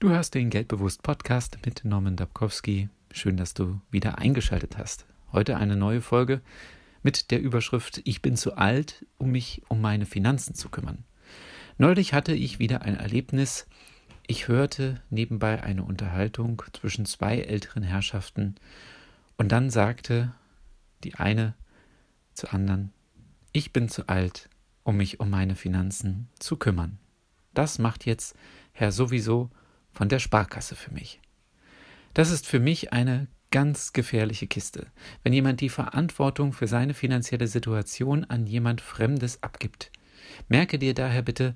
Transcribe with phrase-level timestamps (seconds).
[0.00, 2.88] Du hörst den Geldbewusst Podcast mit Norman Dabkowski.
[3.12, 5.04] Schön, dass du wieder eingeschaltet hast.
[5.30, 6.40] Heute eine neue Folge
[7.02, 11.04] mit der Überschrift Ich bin zu alt, um mich um meine Finanzen zu kümmern.
[11.76, 13.66] Neulich hatte ich wieder ein Erlebnis.
[14.26, 18.54] Ich hörte nebenbei eine Unterhaltung zwischen zwei älteren Herrschaften
[19.36, 20.32] und dann sagte
[21.04, 21.52] die eine
[22.32, 22.90] zur anderen,
[23.52, 24.48] ich bin zu alt,
[24.82, 26.98] um mich um meine Finanzen zu kümmern.
[27.52, 28.34] Das macht jetzt
[28.72, 29.50] Herr sowieso
[29.92, 31.20] von der Sparkasse für mich.
[32.14, 34.86] Das ist für mich eine ganz gefährliche Kiste,
[35.22, 39.90] wenn jemand die Verantwortung für seine finanzielle Situation an jemand Fremdes abgibt.
[40.48, 41.54] Merke dir daher bitte,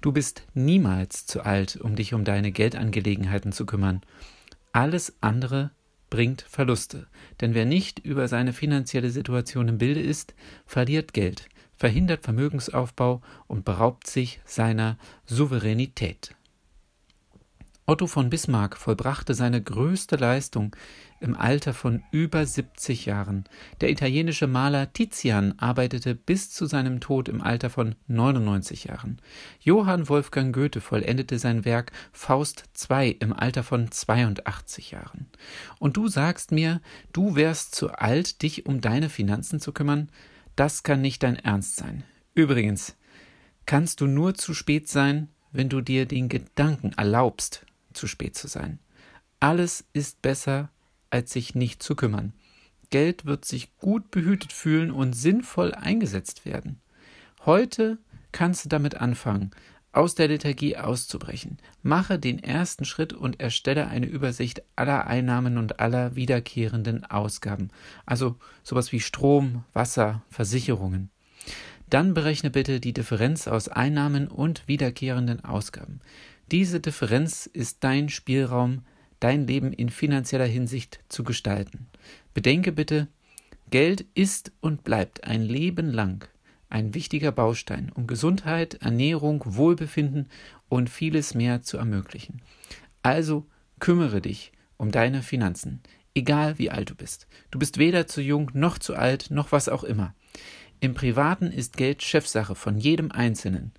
[0.00, 4.02] du bist niemals zu alt, um dich um deine Geldangelegenheiten zu kümmern.
[4.72, 5.70] Alles andere
[6.10, 7.06] bringt Verluste,
[7.40, 10.34] denn wer nicht über seine finanzielle Situation im Bilde ist,
[10.66, 16.34] verliert Geld, verhindert Vermögensaufbau und beraubt sich seiner Souveränität.
[17.86, 20.74] Otto von Bismarck vollbrachte seine größte Leistung
[21.20, 23.44] im Alter von über 70 Jahren.
[23.82, 29.20] Der italienische Maler Tizian arbeitete bis zu seinem Tod im Alter von 99 Jahren.
[29.60, 35.26] Johann Wolfgang Goethe vollendete sein Werk Faust II im Alter von 82 Jahren.
[35.78, 36.80] Und du sagst mir,
[37.12, 40.08] du wärst zu alt, dich um deine Finanzen zu kümmern?
[40.56, 42.02] Das kann nicht dein Ernst sein.
[42.34, 42.96] Übrigens,
[43.66, 48.48] kannst du nur zu spät sein, wenn du dir den Gedanken erlaubst, zu spät zu
[48.48, 48.78] sein.
[49.40, 50.70] Alles ist besser,
[51.10, 52.32] als sich nicht zu kümmern.
[52.90, 56.80] Geld wird sich gut behütet fühlen und sinnvoll eingesetzt werden.
[57.44, 57.98] Heute
[58.32, 59.50] kannst du damit anfangen,
[59.94, 61.58] aus der Lethargie auszubrechen.
[61.82, 67.70] Mache den ersten Schritt und erstelle eine Übersicht aller Einnahmen und aller wiederkehrenden Ausgaben,
[68.04, 71.10] also sowas wie Strom, Wasser, Versicherungen.
[71.90, 76.00] Dann berechne bitte die Differenz aus Einnahmen und wiederkehrenden Ausgaben.
[76.50, 78.82] Diese Differenz ist dein Spielraum,
[79.20, 81.86] dein Leben in finanzieller Hinsicht zu gestalten.
[82.34, 83.08] Bedenke bitte,
[83.70, 86.28] Geld ist und bleibt ein Leben lang
[86.74, 90.28] ein wichtiger Baustein, um Gesundheit, Ernährung, Wohlbefinden
[90.68, 92.42] und vieles mehr zu ermöglichen.
[93.00, 93.46] Also
[93.78, 95.80] kümmere dich um deine Finanzen,
[96.16, 97.28] egal wie alt du bist.
[97.52, 100.16] Du bist weder zu jung noch zu alt noch was auch immer.
[100.80, 103.72] Im Privaten ist Geld Chefsache von jedem Einzelnen.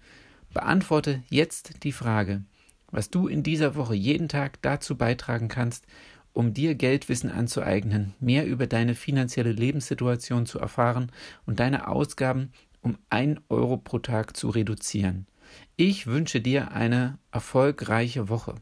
[0.53, 2.45] Beantworte jetzt die Frage,
[2.91, 5.85] was du in dieser Woche jeden Tag dazu beitragen kannst,
[6.33, 11.11] um dir Geldwissen anzueignen, mehr über deine finanzielle Lebenssituation zu erfahren
[11.45, 12.51] und deine Ausgaben
[12.81, 15.25] um ein Euro pro Tag zu reduzieren.
[15.75, 18.55] Ich wünsche dir eine erfolgreiche Woche.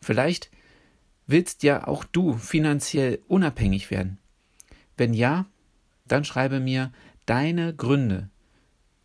[0.00, 0.50] Vielleicht
[1.26, 4.18] willst ja auch du finanziell unabhängig werden.
[4.96, 5.46] Wenn ja,
[6.06, 6.92] dann schreibe mir
[7.26, 8.30] deine Gründe,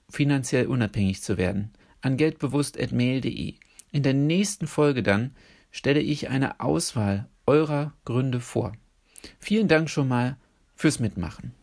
[0.09, 3.55] finanziell unabhängig zu werden, an geldbewusst.mail.de.
[3.91, 5.35] In der nächsten Folge dann
[5.71, 8.73] stelle ich eine Auswahl eurer Gründe vor.
[9.39, 10.37] Vielen Dank schon mal
[10.75, 11.53] fürs Mitmachen.